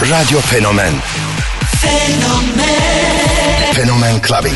[0.00, 0.94] Radio Fenomen
[1.82, 2.62] Fenomen
[3.74, 4.54] Fenomen Clubbing.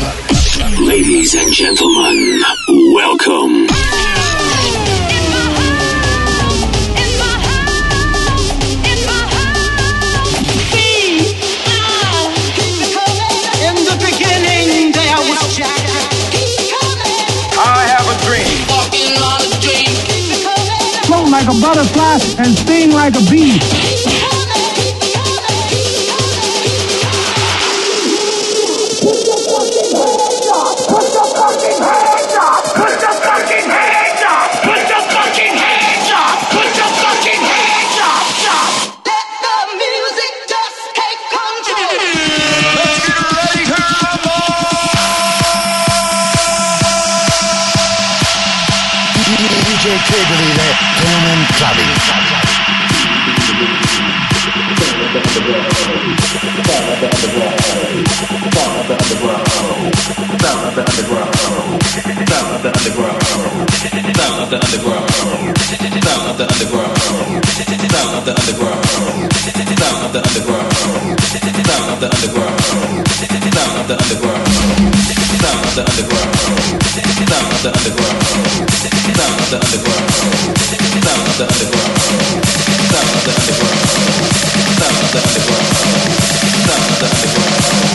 [0.79, 2.41] Ladies and gentlemen,
[2.93, 3.51] welcome.
[3.51, 3.67] In
[9.05, 9.63] my heart.
[12.55, 13.17] King the club.
[13.67, 15.83] In the beginning, there was Jack.
[17.59, 18.47] I have a dream.
[21.05, 23.92] float like a butterfly and sting like a bee.
[49.93, 51.93] DJ Gregory Fenomen Clubbing.
[58.13, 59.53] Stop the underground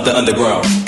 [0.00, 0.79] Of the underground.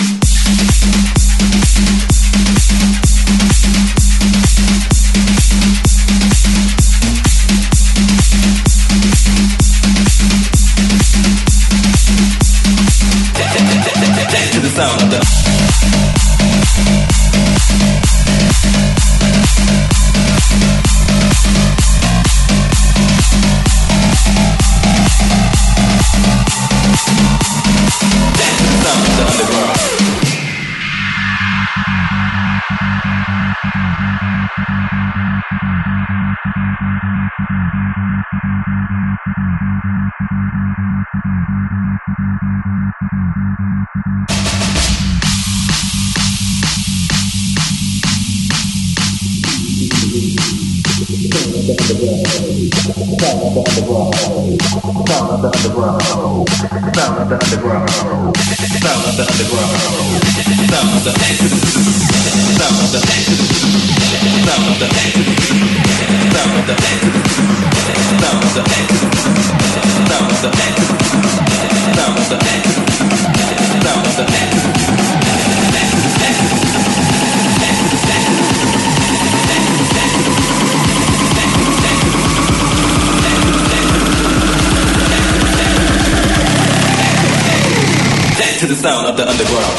[88.62, 89.77] To the sound of the underground.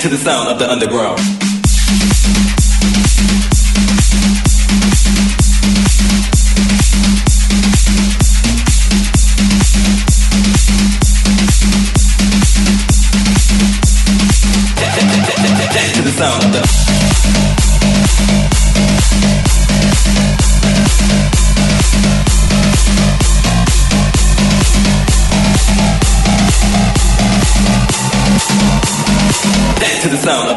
[0.00, 1.20] To the sound of the underground.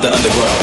[0.08, 0.57] The underground.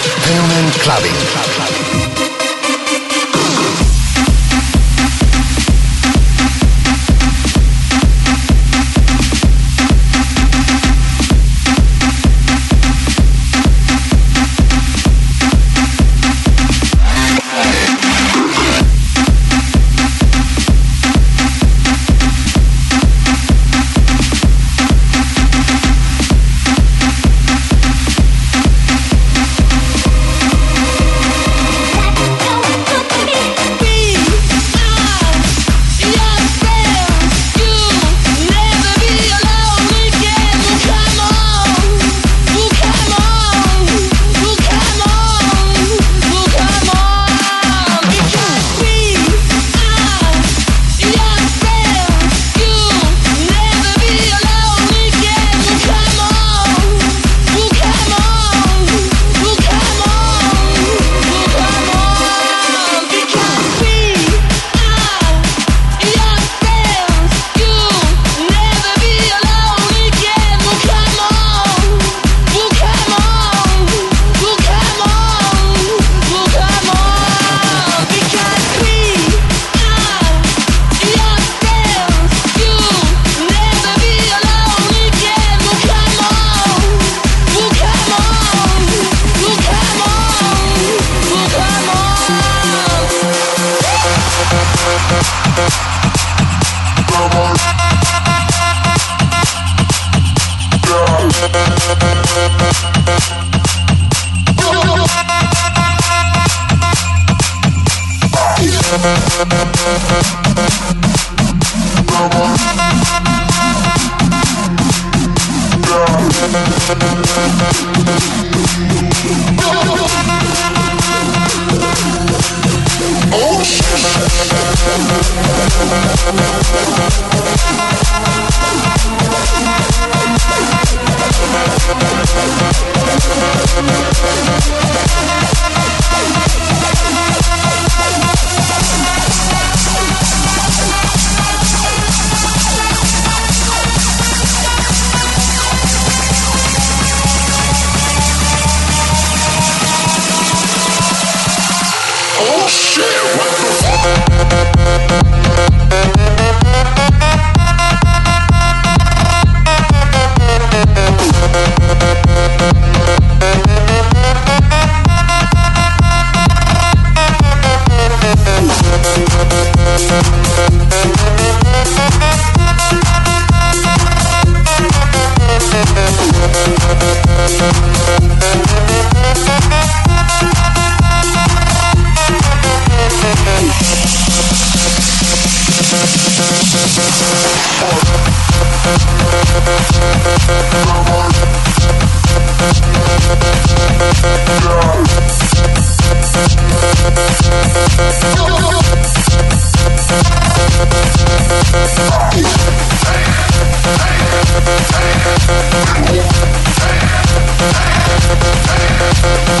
[0.00, 1.69] Fenomen Clubbing.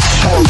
[0.00, 0.49] Let's go.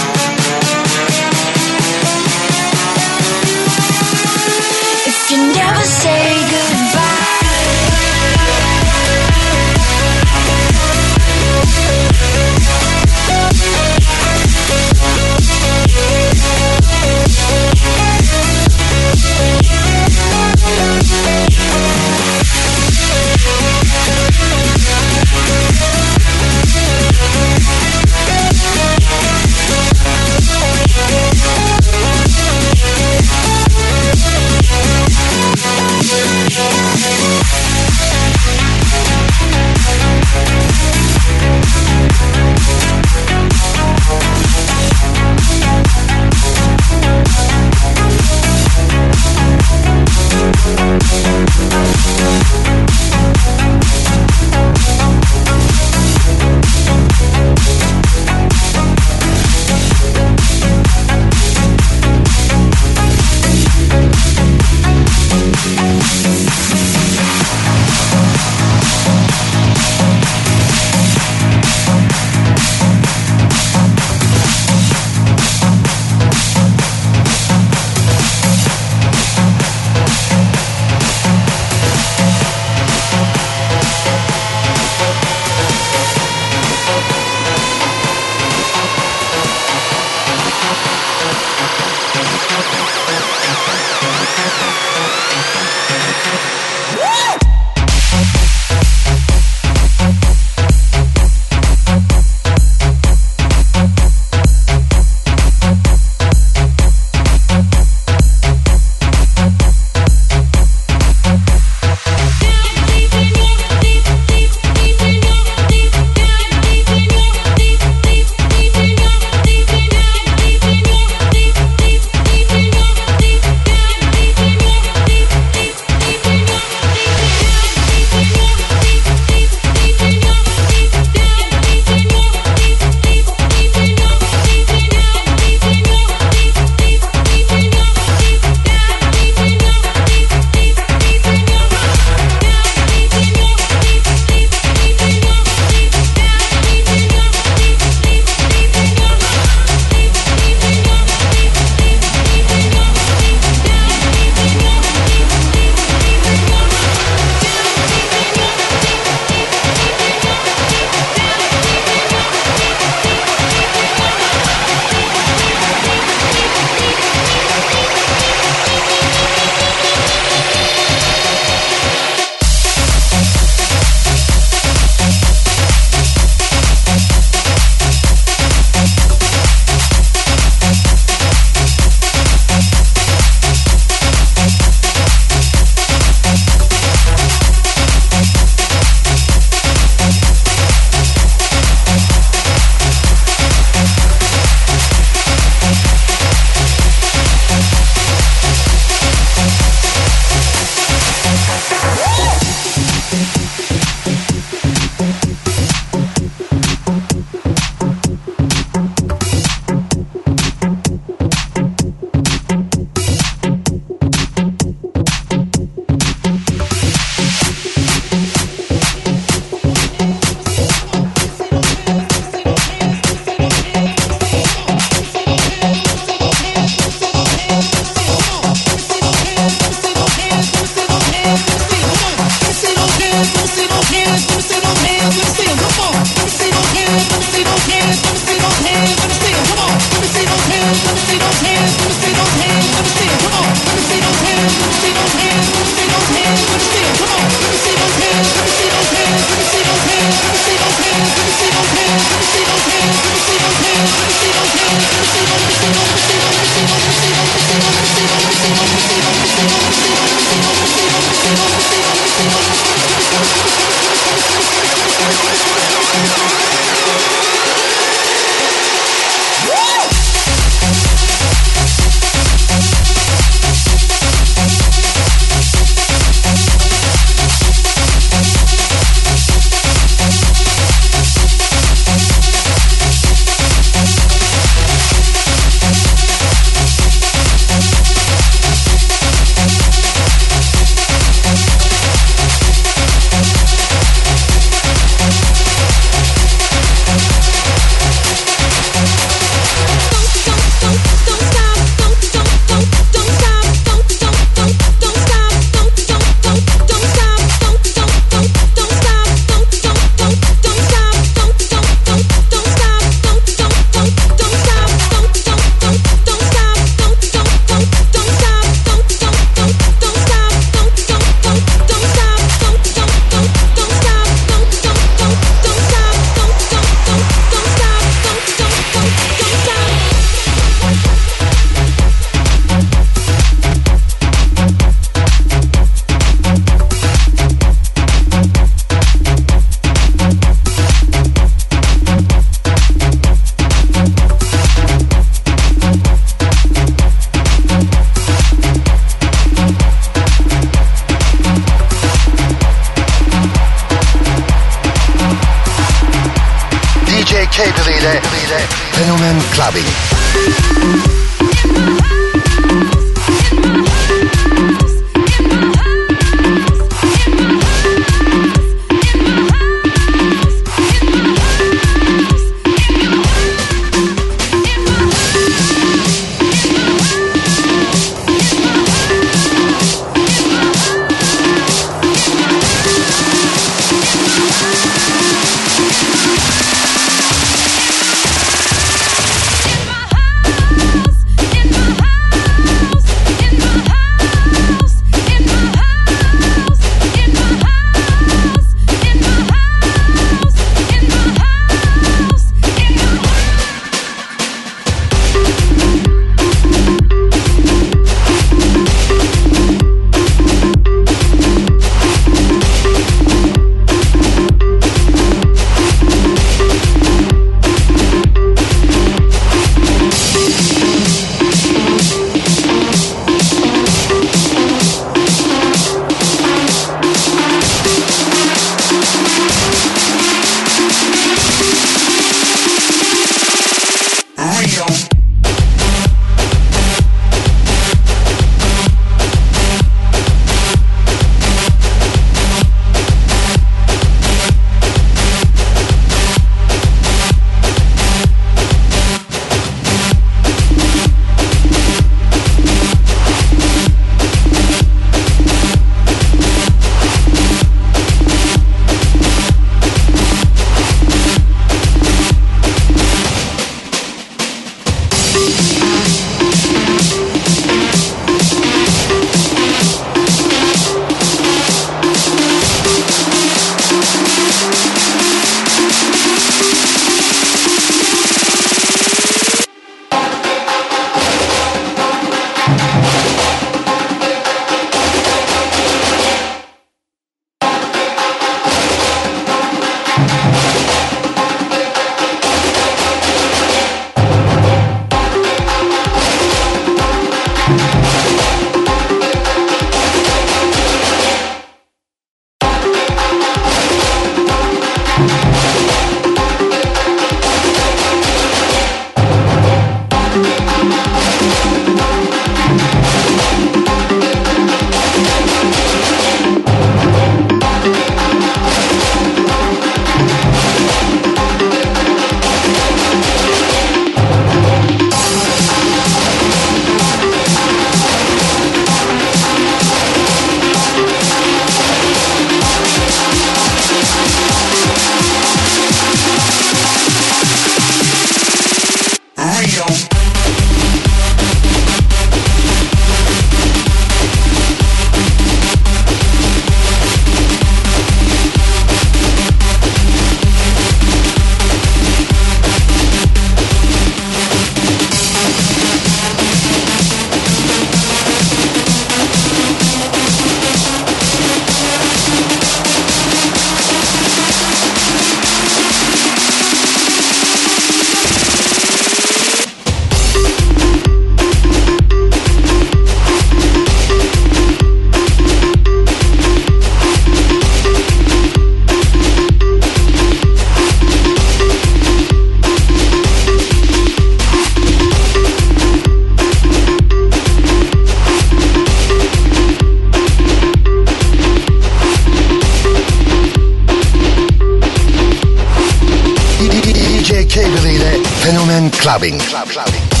[598.81, 599.19] Clubbing.
[599.19, 600.00] Club, clubbing.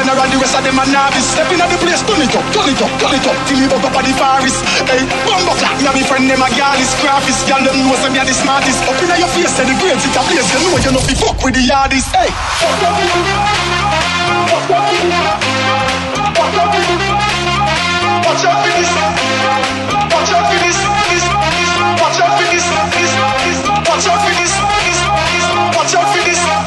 [0.00, 1.28] general, the rest of them are novice.
[1.28, 3.68] stepping in the place, turn it up, turn it up, turn it up, till you
[3.68, 4.64] up at the forest.
[4.88, 7.32] Hey, bumbo clap, me and me friend, them a girl is crafty.
[7.44, 8.80] Girl, them know some me the smartest.
[8.88, 10.48] Up inna your face, say the grades it a place.
[10.52, 12.08] You know you know be fuck with the yardies.
[12.16, 12.32] Hey.
[12.64, 12.96] Watch out
[18.64, 18.88] for this.
[20.08, 20.80] Watch out for this.
[21.10, 21.72] this, this.
[22.00, 22.64] Watch out for this.
[22.96, 23.12] this,
[23.44, 23.60] this.
[23.84, 24.54] Watch out for this.
[24.80, 25.46] this, this.
[25.76, 26.59] Watch out for this.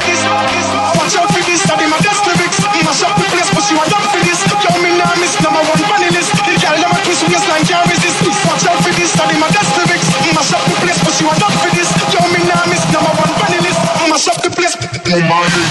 [15.14, 15.68] single-minded.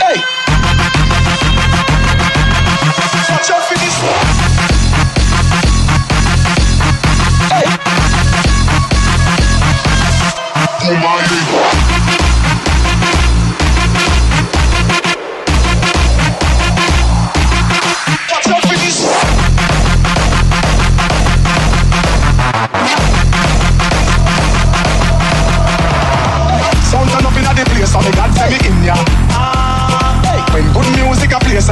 [0.00, 0.18] Hey!
[3.30, 4.31] Watch out for this one!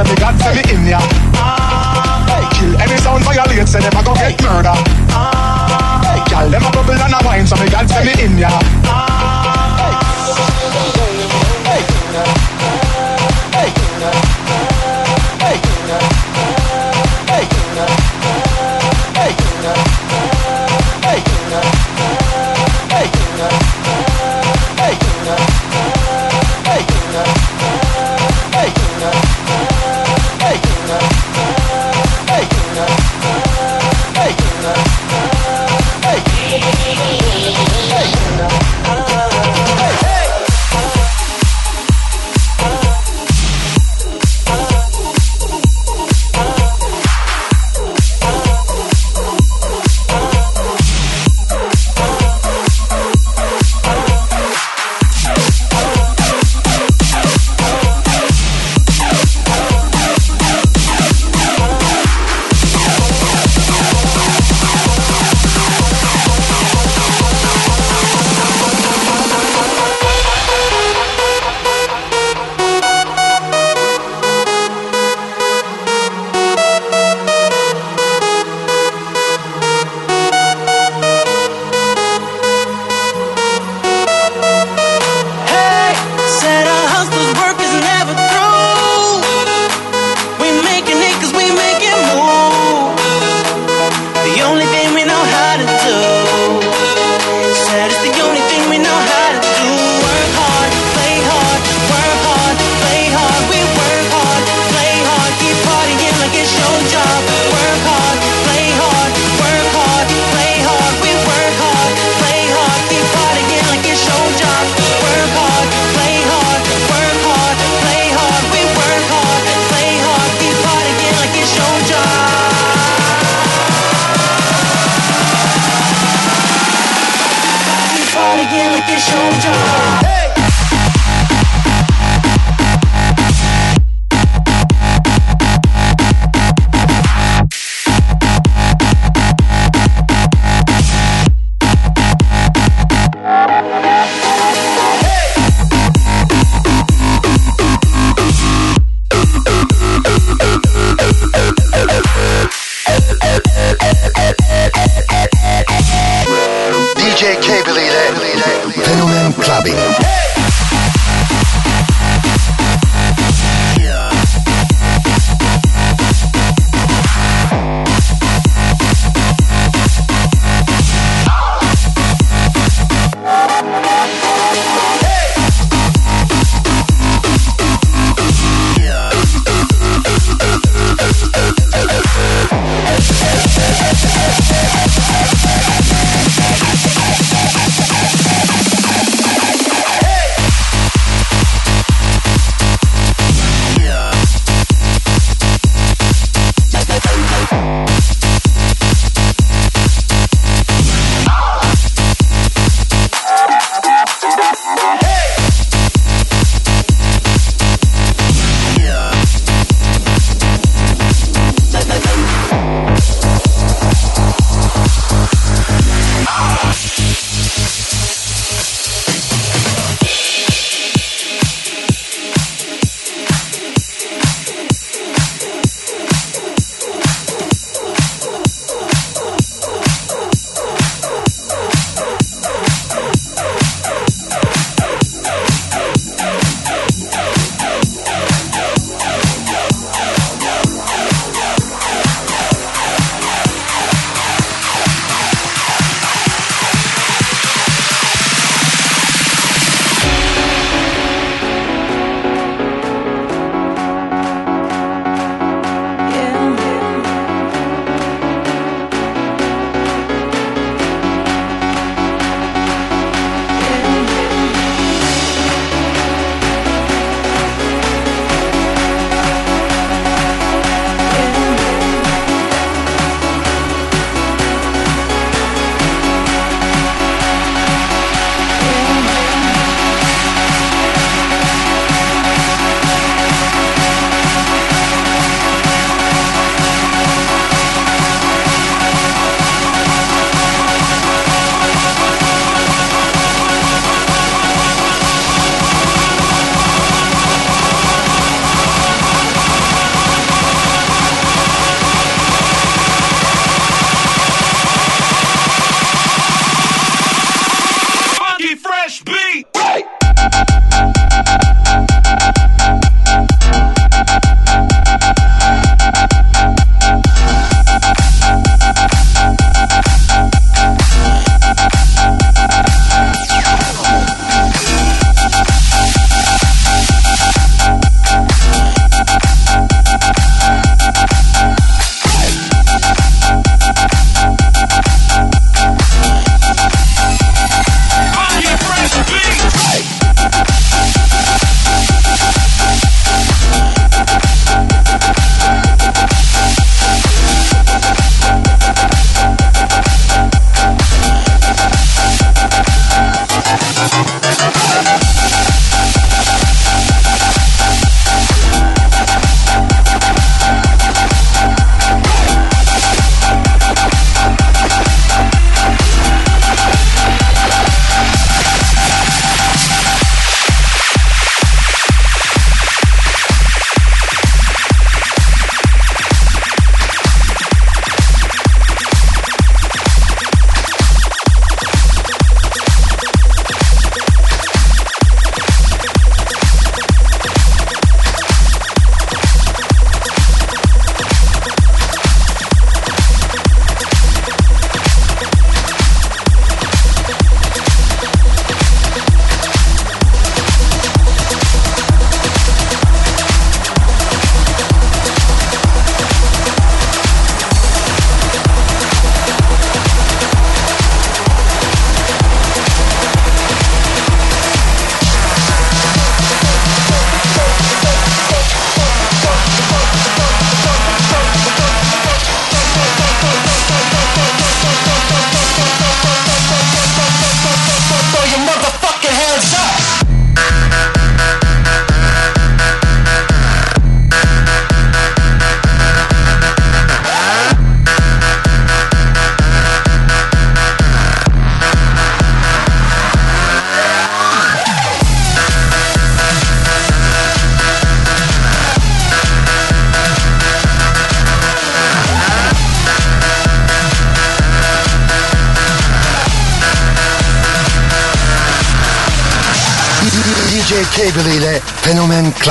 [0.03, 0.99] say me God say me in ya.
[1.35, 4.73] Ah, kill any sound violate, say never go get murder.
[5.13, 8.37] Ah, hey, gyal them a bubble and a wine, so me God say me in
[8.37, 8.49] ya.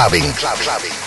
[0.01, 1.00] Fenomen Clubbing.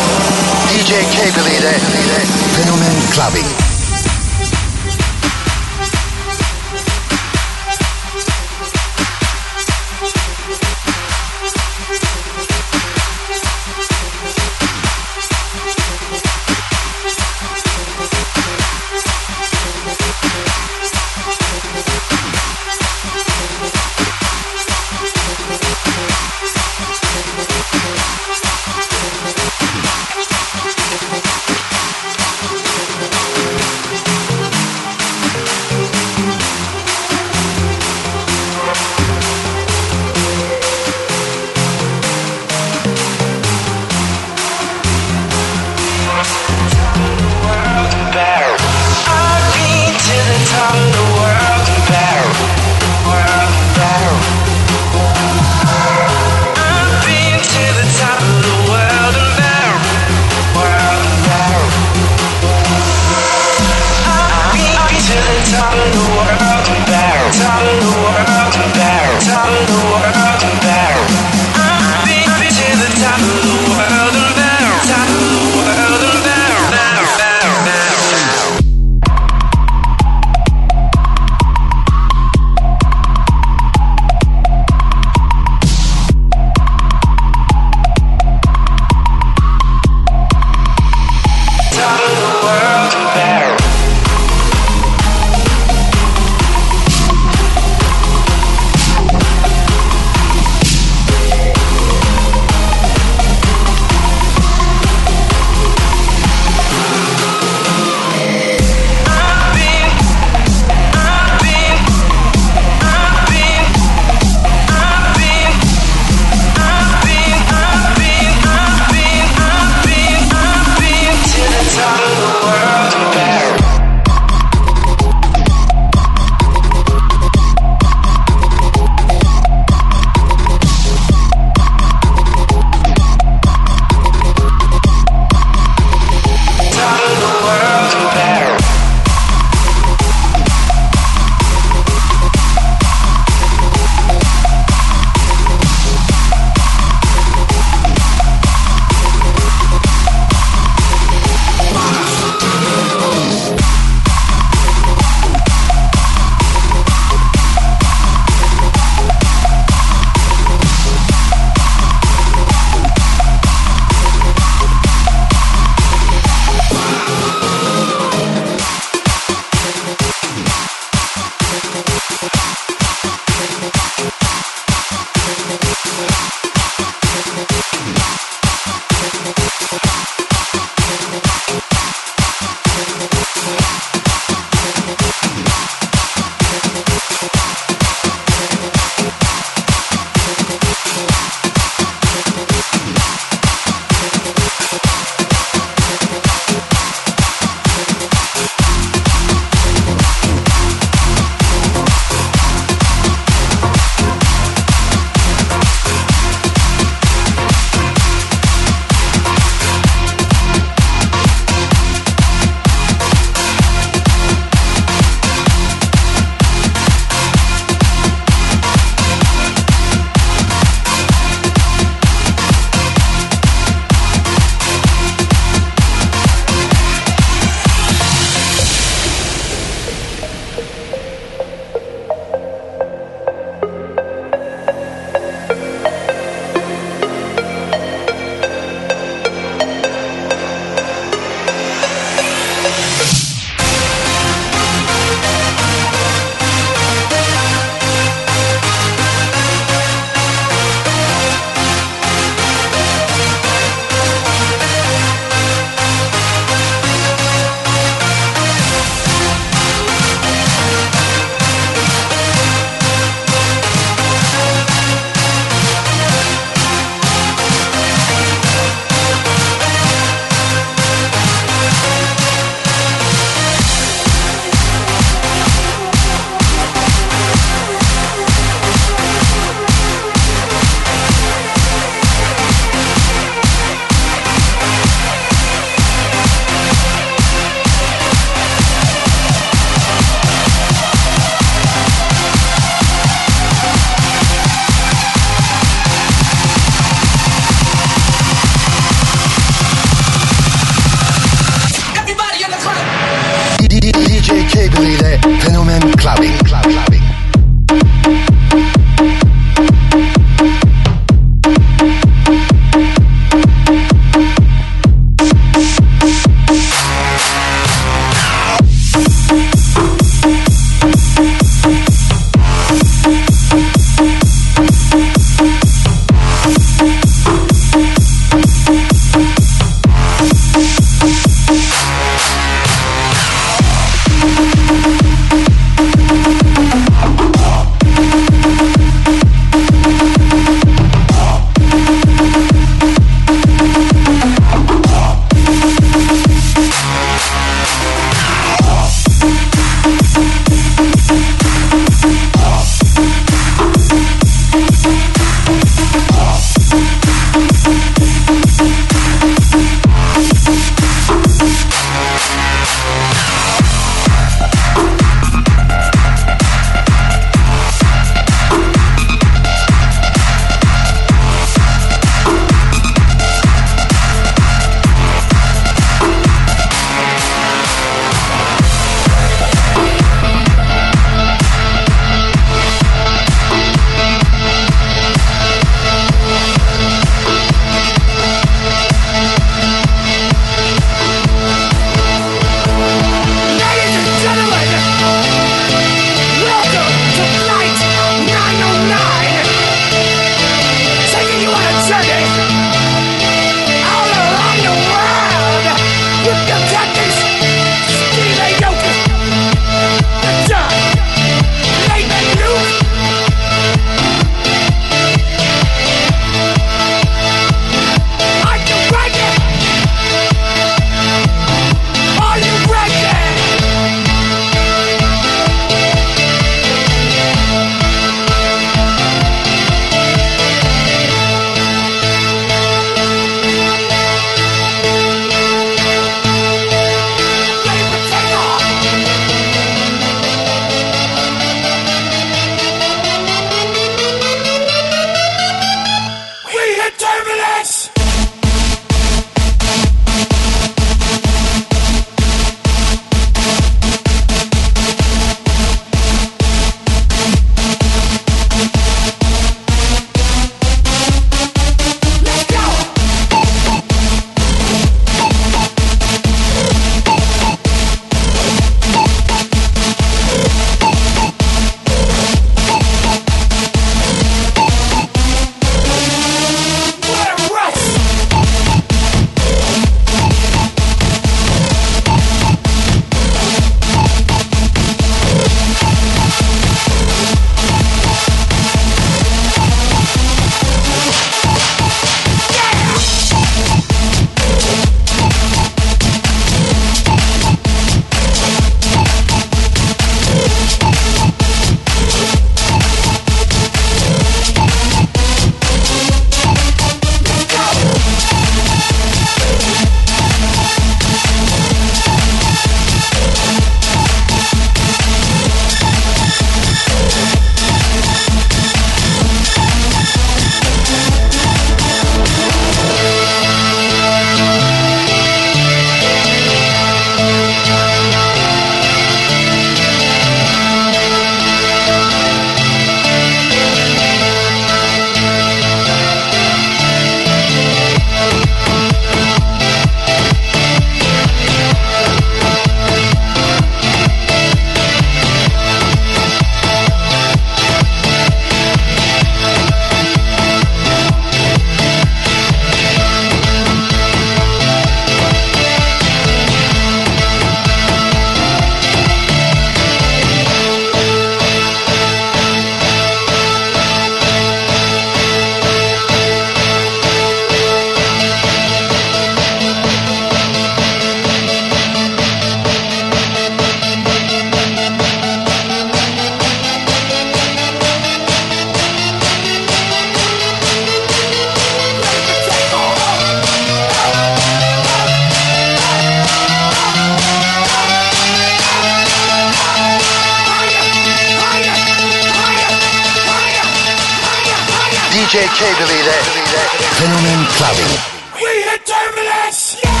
[598.77, 599.83] Terminus.
[599.83, 600.00] Yeah.